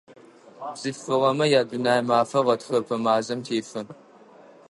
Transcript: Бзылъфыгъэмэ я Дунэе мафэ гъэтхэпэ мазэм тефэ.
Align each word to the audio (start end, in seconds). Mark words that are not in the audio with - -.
Бзылъфыгъэмэ 0.71 1.45
я 1.59 1.61
Дунэе 1.69 2.01
мафэ 2.09 2.39
гъэтхэпэ 2.45 2.95
мазэм 3.05 3.39
тефэ. 3.45 3.81